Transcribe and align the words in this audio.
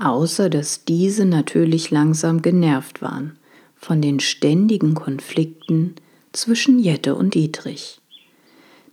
außer 0.00 0.50
dass 0.50 0.84
diese 0.84 1.24
natürlich 1.24 1.90
langsam 1.90 2.42
genervt 2.42 3.02
waren 3.02 3.36
von 3.76 4.02
den 4.02 4.20
ständigen 4.20 4.94
Konflikten 4.94 5.94
zwischen 6.32 6.78
Jette 6.78 7.14
und 7.14 7.34
Dietrich. 7.34 8.00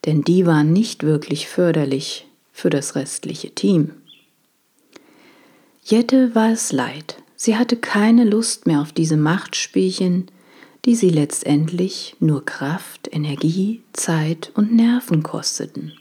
Denn 0.05 0.21
die 0.21 0.45
waren 0.45 0.71
nicht 0.73 1.03
wirklich 1.03 1.47
förderlich 1.47 2.27
für 2.51 2.69
das 2.69 2.95
restliche 2.95 3.51
Team. 3.51 3.91
Jette 5.83 6.33
war 6.35 6.51
es 6.51 6.71
leid. 6.71 7.17
Sie 7.35 7.57
hatte 7.57 7.75
keine 7.75 8.23
Lust 8.23 8.65
mehr 8.65 8.81
auf 8.81 8.93
diese 8.93 9.17
Machtspielchen, 9.17 10.27
die 10.85 10.95
sie 10.95 11.09
letztendlich 11.09 12.15
nur 12.19 12.45
Kraft, 12.45 13.09
Energie, 13.11 13.81
Zeit 13.93 14.51
und 14.55 14.73
Nerven 14.73 15.23
kosteten. 15.23 15.93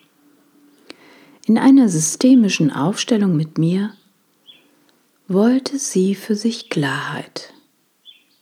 In 1.46 1.58
einer 1.58 1.89
systemischen 1.89 2.70
Aufstellung 2.70 3.36
mit 3.36 3.58
mir 3.58 3.94
wollte 5.27 5.78
sie 5.78 6.14
für 6.14 6.34
sich 6.34 6.69
Klarheit, 6.69 7.53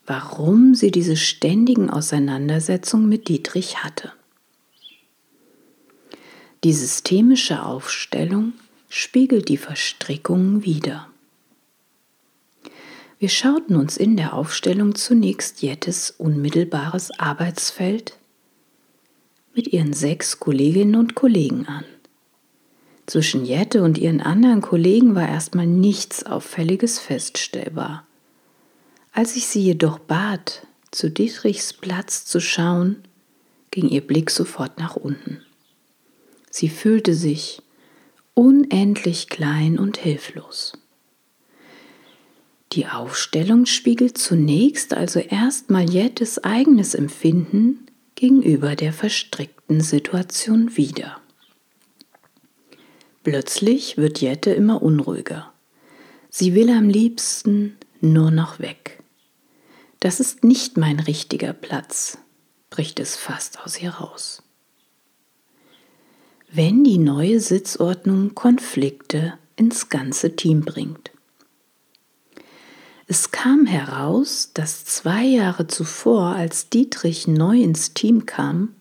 warum 0.04 0.74
sie 0.74 0.90
diese 0.90 1.16
ständigen 1.16 1.90
Auseinandersetzungen 1.90 3.08
mit 3.08 3.28
Dietrich 3.28 3.84
hatte. 3.84 4.12
Die 6.64 6.72
systemische 6.72 7.64
Aufstellung 7.64 8.52
spiegelt 8.88 9.48
die 9.48 9.56
Verstrickungen 9.56 10.64
wider. 10.64 11.08
Wir 13.18 13.28
schauten 13.28 13.76
uns 13.76 13.96
in 13.96 14.16
der 14.16 14.34
Aufstellung 14.34 14.96
zunächst 14.96 15.62
Jettes 15.62 16.10
unmittelbares 16.10 17.12
Arbeitsfeld 17.18 18.18
mit 19.54 19.72
ihren 19.72 19.92
sechs 19.92 20.40
Kolleginnen 20.40 20.96
und 20.96 21.14
Kollegen 21.14 21.66
an. 21.66 21.84
Zwischen 23.12 23.44
Jette 23.44 23.82
und 23.82 23.98
ihren 23.98 24.22
anderen 24.22 24.62
Kollegen 24.62 25.14
war 25.14 25.28
erstmal 25.28 25.66
nichts 25.66 26.24
Auffälliges 26.24 26.98
feststellbar. 26.98 28.06
Als 29.12 29.36
ich 29.36 29.48
sie 29.48 29.60
jedoch 29.60 29.98
bat, 29.98 30.66
zu 30.92 31.10
Dietrichs 31.10 31.74
Platz 31.74 32.24
zu 32.24 32.40
schauen, 32.40 33.04
ging 33.70 33.86
ihr 33.90 34.00
Blick 34.00 34.30
sofort 34.30 34.78
nach 34.78 34.96
unten. 34.96 35.42
Sie 36.48 36.70
fühlte 36.70 37.12
sich 37.12 37.60
unendlich 38.32 39.28
klein 39.28 39.78
und 39.78 39.98
hilflos. 39.98 40.72
Die 42.72 42.86
Aufstellung 42.86 43.66
spiegelt 43.66 44.16
zunächst 44.16 44.94
also 44.94 45.18
erstmal 45.20 45.90
Jettes 45.90 46.42
eigenes 46.42 46.94
Empfinden 46.94 47.88
gegenüber 48.14 48.74
der 48.74 48.94
verstrickten 48.94 49.82
Situation 49.82 50.78
wider. 50.78 51.21
Plötzlich 53.22 53.96
wird 53.96 54.20
Jette 54.20 54.50
immer 54.50 54.82
unruhiger. 54.82 55.52
Sie 56.28 56.54
will 56.54 56.70
am 56.70 56.88
liebsten 56.88 57.76
nur 58.00 58.30
noch 58.30 58.58
weg. 58.58 59.02
Das 60.00 60.18
ist 60.18 60.42
nicht 60.42 60.76
mein 60.76 60.98
richtiger 60.98 61.52
Platz, 61.52 62.18
bricht 62.70 62.98
es 62.98 63.16
fast 63.16 63.60
aus 63.60 63.80
ihr 63.80 63.90
raus. 63.90 64.42
Wenn 66.50 66.82
die 66.82 66.98
neue 66.98 67.38
Sitzordnung 67.38 68.34
Konflikte 68.34 69.34
ins 69.56 69.88
ganze 69.88 70.34
Team 70.34 70.62
bringt. 70.62 71.12
Es 73.06 73.30
kam 73.30 73.66
heraus, 73.66 74.50
dass 74.54 74.84
zwei 74.84 75.24
Jahre 75.24 75.66
zuvor, 75.66 76.34
als 76.34 76.70
Dietrich 76.70 77.28
neu 77.28 77.60
ins 77.60 77.94
Team 77.94 78.26
kam, 78.26 78.74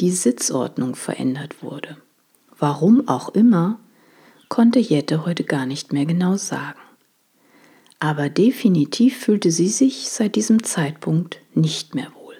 die 0.00 0.10
Sitzordnung 0.10 0.96
verändert 0.96 1.62
wurde. 1.62 1.96
Warum 2.58 3.06
auch 3.06 3.28
immer, 3.30 3.78
konnte 4.48 4.78
Jette 4.78 5.24
heute 5.24 5.44
gar 5.44 5.66
nicht 5.66 5.92
mehr 5.92 6.06
genau 6.06 6.36
sagen. 6.36 6.78
Aber 8.00 8.28
definitiv 8.28 9.18
fühlte 9.18 9.50
sie 9.50 9.68
sich 9.68 10.08
seit 10.08 10.34
diesem 10.34 10.62
Zeitpunkt 10.62 11.40
nicht 11.54 11.94
mehr 11.94 12.12
wohl. 12.20 12.34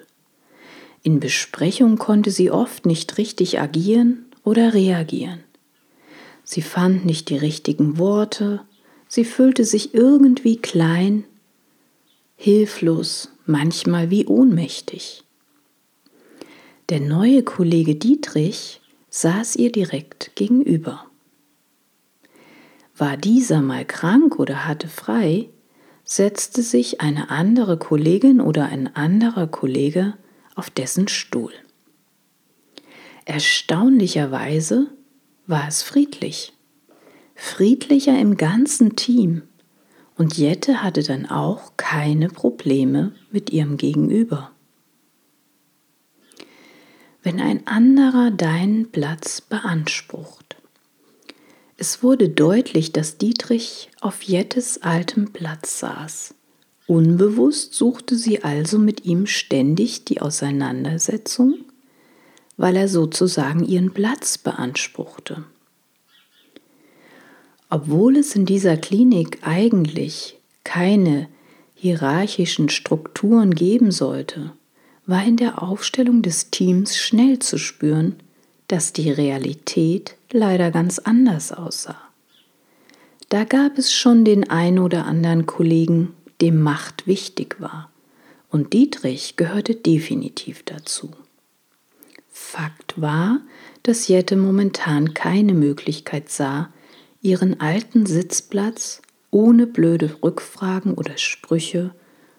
In 1.03 1.19
Besprechungen 1.19 1.97
konnte 1.97 2.31
sie 2.31 2.51
oft 2.51 2.85
nicht 2.85 3.17
richtig 3.17 3.59
agieren 3.59 4.25
oder 4.43 4.73
reagieren. 4.73 5.43
Sie 6.43 6.61
fand 6.61 7.05
nicht 7.05 7.29
die 7.29 7.37
richtigen 7.37 7.97
Worte, 7.97 8.61
sie 9.07 9.23
fühlte 9.23 9.63
sich 9.65 9.93
irgendwie 9.93 10.57
klein, 10.57 11.23
hilflos, 12.35 13.29
manchmal 13.45 14.09
wie 14.09 14.25
ohnmächtig. 14.25 15.23
Der 16.89 16.99
neue 16.99 17.43
Kollege 17.43 17.95
Dietrich 17.95 18.78
saß 19.09 19.55
ihr 19.55 19.71
direkt 19.71 20.35
gegenüber. 20.35 21.05
War 22.95 23.17
dieser 23.17 23.61
mal 23.61 23.85
krank 23.85 24.39
oder 24.39 24.67
hatte 24.67 24.87
frei, 24.87 25.49
setzte 26.03 26.63
sich 26.63 27.01
eine 27.01 27.29
andere 27.29 27.77
Kollegin 27.77 28.41
oder 28.41 28.65
ein 28.65 28.95
anderer 28.95 29.47
Kollege 29.47 30.15
auf 30.55 30.69
dessen 30.69 31.07
Stuhl. 31.07 31.53
Erstaunlicherweise 33.25 34.87
war 35.45 35.67
es 35.67 35.83
friedlich. 35.83 36.53
Friedlicher 37.35 38.19
im 38.19 38.37
ganzen 38.37 38.95
Team. 38.95 39.43
Und 40.17 40.37
Jette 40.37 40.83
hatte 40.83 41.03
dann 41.03 41.27
auch 41.27 41.77
keine 41.77 42.27
Probleme 42.27 43.13
mit 43.31 43.51
ihrem 43.51 43.77
Gegenüber. 43.77 44.51
Wenn 47.29 47.41
ein 47.41 47.67
anderer 47.67 48.31
deinen 48.31 48.89
Platz 48.89 49.39
beansprucht. 49.39 50.55
Es 51.77 52.01
wurde 52.01 52.27
deutlich, 52.27 52.91
dass 52.91 53.19
Dietrich 53.19 53.91
auf 54.01 54.23
Jettes 54.23 54.81
altem 54.81 55.31
Platz 55.31 55.77
saß. 55.77 56.33
Unbewusst 56.87 57.75
suchte 57.75 58.15
sie 58.15 58.43
also 58.43 58.79
mit 58.79 59.05
ihm 59.05 59.27
ständig 59.27 60.05
die 60.05 60.21
Auseinandersetzung, 60.21 61.59
weil 62.57 62.75
er 62.75 62.87
sozusagen 62.87 63.63
ihren 63.63 63.93
Platz 63.93 64.39
beanspruchte. 64.39 65.43
Obwohl 67.69 68.17
es 68.17 68.35
in 68.35 68.47
dieser 68.47 68.75
Klinik 68.75 69.37
eigentlich 69.43 70.39
keine 70.63 71.29
hierarchischen 71.75 72.69
Strukturen 72.69 73.53
geben 73.53 73.91
sollte, 73.91 74.53
war 75.09 75.25
in 75.25 75.37
der 75.37 75.63
Aufstellung 75.63 76.21
des 76.21 76.51
Teams 76.51 76.95
schnell 76.95 77.39
zu 77.39 77.57
spüren, 77.57 78.15
dass 78.67 78.93
die 78.93 79.09
Realität 79.09 80.15
leider 80.31 80.69
ganz 80.69 80.99
anders 80.99 81.51
aussah. 81.51 81.99
Da 83.29 83.43
gab 83.43 83.79
es 83.79 83.91
schon 83.91 84.23
den 84.23 84.51
ein 84.51 84.77
oder 84.77 85.05
anderen 85.05 85.47
Kollegen, 85.47 86.13
dem 86.41 86.61
Macht 86.61 87.07
wichtig 87.07 87.59
war 87.59 87.89
Und 88.51 88.73
Dietrich 88.73 89.35
gehörte 89.35 89.73
definitiv 89.73 90.63
dazu. 90.63 91.11
Fakt 92.29 93.01
war, 93.01 93.41
dass 93.81 94.07
Jette 94.07 94.37
momentan 94.37 95.15
keine 95.15 95.55
Möglichkeit 95.55 96.29
sah, 96.29 96.69
ihren 97.21 97.59
alten 97.59 98.05
Sitzplatz 98.05 99.01
ohne 99.31 99.65
blöde 99.65 100.17
Rückfragen 100.21 100.93
oder 100.93 101.17
Sprüche 101.17 101.95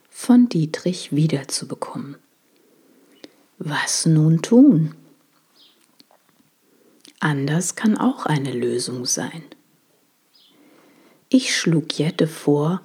von 0.09 0.49
Dietrich 0.49 1.13
wiederzubekommen. 1.13 2.17
Was 3.63 4.07
nun 4.07 4.41
tun? 4.41 4.95
Anders 7.19 7.77
kann 7.77 7.99
auch 7.99 8.25
eine 8.25 8.53
Lösung 8.53 9.05
sein. 9.05 9.43
Ich 11.29 11.55
schlug 11.55 11.99
Jette 11.99 12.27
vor, 12.27 12.81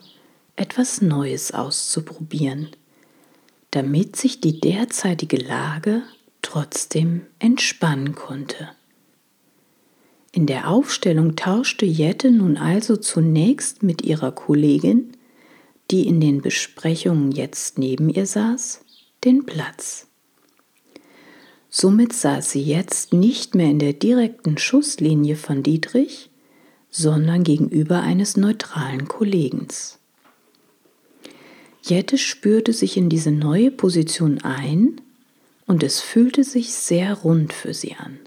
etwas 0.57 1.01
Neues 1.01 1.53
auszuprobieren, 1.53 2.71
damit 3.71 4.17
sich 4.17 4.41
die 4.41 4.59
derzeitige 4.59 5.37
Lage 5.37 6.03
trotzdem 6.41 7.25
entspannen 7.39 8.13
konnte. 8.13 8.67
In 10.33 10.45
der 10.45 10.67
Aufstellung 10.67 11.37
tauschte 11.37 11.85
Jette 11.85 12.31
nun 12.31 12.57
also 12.57 12.97
zunächst 12.97 13.81
mit 13.81 14.01
ihrer 14.01 14.33
Kollegin, 14.33 15.13
die 15.89 16.05
in 16.05 16.19
den 16.19 16.41
Besprechungen 16.41 17.31
jetzt 17.31 17.77
neben 17.77 18.09
ihr 18.09 18.25
saß, 18.25 18.83
den 19.23 19.45
Platz. 19.45 20.09
Somit 21.77 22.13
saß 22.13 22.51
sie 22.51 22.61
jetzt 22.61 23.11
nicht 23.11 23.53
mehr 23.53 23.69
in 23.69 23.79
der 23.79 23.91
direkten 23.91 24.57
Schusslinie 24.57 25.35
von 25.35 25.61
Dietrich, 25.61 26.29
sondern 26.89 27.43
gegenüber 27.43 27.99
eines 27.99 28.37
neutralen 28.37 29.09
Kollegens. 29.09 29.99
Jette 31.81 32.17
spürte 32.17 32.71
sich 32.71 32.95
in 32.95 33.09
diese 33.09 33.31
neue 33.31 33.71
Position 33.71 34.39
ein 34.41 35.01
und 35.67 35.83
es 35.83 35.99
fühlte 35.99 36.45
sich 36.45 36.73
sehr 36.73 37.13
rund 37.13 37.51
für 37.51 37.73
sie 37.73 37.95
an. 37.95 38.19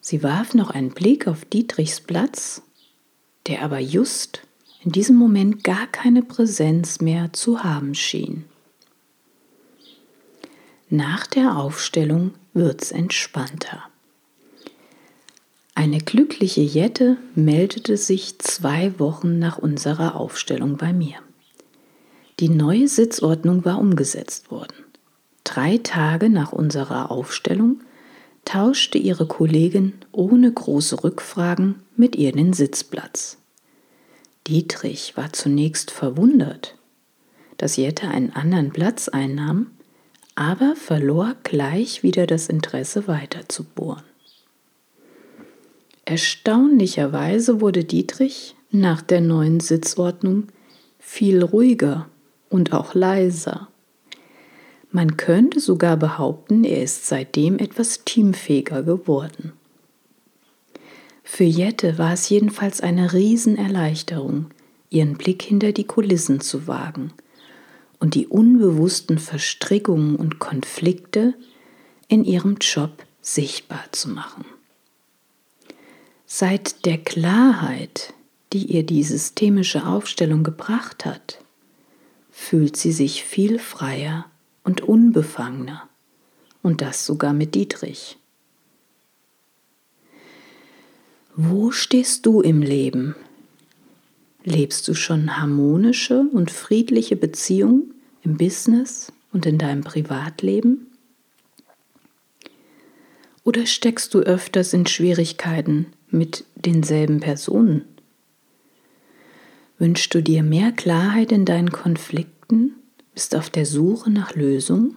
Sie 0.00 0.24
warf 0.24 0.52
noch 0.52 0.70
einen 0.70 0.90
Blick 0.90 1.28
auf 1.28 1.44
Dietrichs 1.44 2.00
Platz, 2.00 2.60
der 3.46 3.62
aber 3.62 3.78
just 3.78 4.42
in 4.82 4.90
diesem 4.90 5.14
Moment 5.14 5.62
gar 5.62 5.86
keine 5.86 6.24
Präsenz 6.24 7.00
mehr 7.00 7.32
zu 7.32 7.62
haben 7.62 7.94
schien. 7.94 8.46
Nach 10.88 11.26
der 11.26 11.56
Aufstellung 11.56 12.34
wird's 12.52 12.92
entspannter. 12.92 13.82
Eine 15.74 15.98
glückliche 15.98 16.60
Jette 16.60 17.16
meldete 17.34 17.96
sich 17.96 18.38
zwei 18.38 18.96
Wochen 19.00 19.40
nach 19.40 19.58
unserer 19.58 20.14
Aufstellung 20.14 20.76
bei 20.76 20.92
mir. 20.92 21.16
Die 22.38 22.48
neue 22.48 22.86
Sitzordnung 22.86 23.64
war 23.64 23.80
umgesetzt 23.80 24.52
worden. 24.52 24.76
Drei 25.42 25.78
Tage 25.78 26.30
nach 26.30 26.52
unserer 26.52 27.10
Aufstellung 27.10 27.80
tauschte 28.44 28.96
ihre 28.96 29.26
Kollegin 29.26 29.92
ohne 30.12 30.52
große 30.52 31.02
Rückfragen 31.02 31.82
mit 31.96 32.14
ihr 32.14 32.30
den 32.30 32.52
Sitzplatz. 32.52 33.38
Dietrich 34.46 35.16
war 35.16 35.32
zunächst 35.32 35.90
verwundert, 35.90 36.76
dass 37.56 37.76
Jette 37.76 38.06
einen 38.06 38.30
anderen 38.30 38.70
Platz 38.70 39.08
einnahm, 39.08 39.72
aber 40.36 40.76
verlor 40.76 41.34
gleich 41.42 42.02
wieder 42.02 42.26
das 42.26 42.48
Interesse 42.48 43.08
weiter 43.08 43.48
zu 43.48 43.64
bohren. 43.64 44.04
Erstaunlicherweise 46.04 47.60
wurde 47.60 47.82
Dietrich 47.82 48.54
nach 48.70 49.02
der 49.02 49.22
neuen 49.22 49.58
Sitzordnung 49.60 50.44
viel 51.00 51.42
ruhiger 51.42 52.08
und 52.50 52.72
auch 52.72 52.94
leiser. 52.94 53.68
Man 54.92 55.16
könnte 55.16 55.58
sogar 55.58 55.96
behaupten, 55.96 56.64
er 56.64 56.82
ist 56.82 57.06
seitdem 57.06 57.58
etwas 57.58 58.04
teamfähiger 58.04 58.82
geworden. 58.82 59.52
Für 61.24 61.44
Jette 61.44 61.98
war 61.98 62.12
es 62.12 62.28
jedenfalls 62.28 62.80
eine 62.82 63.12
Riesenerleichterung, 63.12 64.46
ihren 64.90 65.16
Blick 65.16 65.42
hinter 65.42 65.72
die 65.72 65.84
Kulissen 65.84 66.40
zu 66.40 66.68
wagen 66.68 67.12
und 67.98 68.14
die 68.14 68.26
unbewussten 68.26 69.18
Verstrickungen 69.18 70.16
und 70.16 70.38
Konflikte 70.38 71.34
in 72.08 72.24
ihrem 72.24 72.56
Job 72.60 73.04
sichtbar 73.20 73.84
zu 73.92 74.10
machen. 74.10 74.44
Seit 76.26 76.84
der 76.86 76.98
Klarheit, 76.98 78.14
die 78.52 78.66
ihr 78.66 78.84
die 78.84 79.02
systemische 79.02 79.86
Aufstellung 79.86 80.44
gebracht 80.44 81.04
hat, 81.04 81.38
fühlt 82.30 82.76
sie 82.76 82.92
sich 82.92 83.24
viel 83.24 83.58
freier 83.58 84.26
und 84.62 84.82
unbefangener. 84.82 85.88
Und 86.62 86.82
das 86.82 87.06
sogar 87.06 87.32
mit 87.32 87.54
Dietrich. 87.54 88.18
Wo 91.34 91.70
stehst 91.70 92.26
du 92.26 92.40
im 92.40 92.60
Leben? 92.62 93.14
Lebst 94.48 94.86
du 94.86 94.94
schon 94.94 95.38
harmonische 95.38 96.20
und 96.20 96.52
friedliche 96.52 97.16
Beziehungen 97.16 97.92
im 98.22 98.36
Business 98.36 99.12
und 99.32 99.44
in 99.44 99.58
deinem 99.58 99.82
Privatleben? 99.82 100.86
Oder 103.42 103.66
steckst 103.66 104.14
du 104.14 104.20
öfters 104.20 104.72
in 104.72 104.86
Schwierigkeiten 104.86 105.86
mit 106.10 106.44
denselben 106.54 107.18
Personen? 107.18 107.86
Wünschst 109.80 110.14
du 110.14 110.22
dir 110.22 110.44
mehr 110.44 110.70
Klarheit 110.70 111.32
in 111.32 111.44
deinen 111.44 111.72
Konflikten? 111.72 112.76
Bist 113.14 113.34
auf 113.34 113.50
der 113.50 113.66
Suche 113.66 114.10
nach 114.10 114.36
Lösung? 114.36 114.94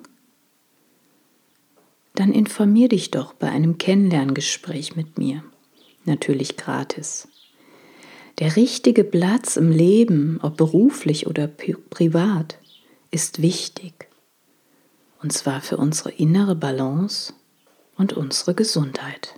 Dann 2.14 2.34
informier 2.34 2.88
dich 2.88 3.10
doch 3.10 3.34
bei 3.34 3.50
einem 3.50 3.80
Kennenlerngespräch 3.80 4.96
mit 4.96 5.18
mir. 5.18 5.44
Natürlich 6.06 6.56
gratis. 6.56 7.28
Der 8.40 8.56
richtige 8.56 9.04
Platz 9.04 9.58
im 9.58 9.70
Leben, 9.70 10.40
ob 10.42 10.56
beruflich 10.56 11.28
oder 11.28 11.48
privat, 11.48 12.58
ist 13.12 13.42
wichtig. 13.42 14.08
Und 15.22 15.34
zwar 15.34 15.60
für 15.62 15.76
unsere 15.76 16.12
innere 16.12 16.56
Balance 16.56 17.34
und 17.98 18.14
unsere 18.14 18.56
Gesundheit. 18.56 19.36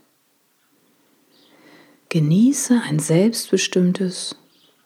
Genieße 2.09 2.79
ein 2.87 2.99
selbstbestimmtes 2.99 4.35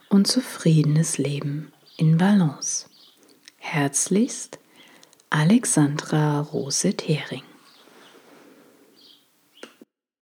und 0.07 0.27
zufriedenes 0.27 1.17
Leben 1.17 1.73
in 1.97 2.17
Balance. 2.17 2.85
Herzlichst, 3.57 4.59
Alexandra 5.29 6.39
Rose-Thering. 6.39 7.43